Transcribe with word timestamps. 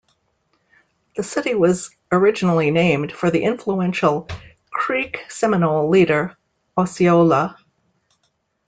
The 1.15 1.21
city 1.21 1.53
was 1.53 1.95
originally 2.11 2.71
named 2.71 3.11
for 3.11 3.29
the 3.29 3.43
influential 3.43 4.27
Creek-Seminole 4.71 5.91
leader 5.91 6.35
Osceola. 6.75 7.55